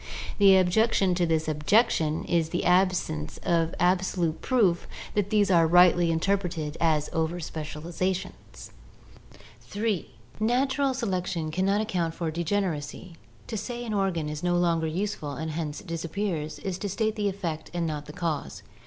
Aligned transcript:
The 0.39 0.57
objection 0.57 1.13
to 1.13 1.27
this 1.27 1.47
objection 1.47 2.25
is 2.25 2.49
the 2.49 2.65
absence 2.65 3.37
of 3.43 3.75
ab 3.79 4.01
solute 4.01 4.41
proof 4.41 4.87
that 5.13 5.29
these 5.29 5.51
are 5.51 5.67
rightly 5.67 6.09
interpreted 6.09 6.75
as 6.81 7.07
over 7.13 7.37
specializa 7.39 8.15
tions. 8.15 8.71
(3) 9.61 10.09
Natural 10.39 10.95
selection 10.95 11.51
can 11.51 11.67
not 11.67 11.81
account 11.81 12.15
for 12.15 12.31
degeneracy. 12.31 13.13
To 13.45 13.55
say 13.55 13.85
an 13.85 13.93
organ 13.93 14.27
is 14.27 14.41
no 14.41 14.57
longer 14.57 14.87
useful 14.87 15.33
and 15.33 15.51
hence 15.51 15.81
disappears, 15.81 16.57
is 16.57 16.79
to 16.79 16.89
state 16.89 17.13
the 17.15 17.29
effect 17.29 17.69
and 17.71 17.85
not 17.85 18.07
the 18.07 18.13
cause. 18.13 18.63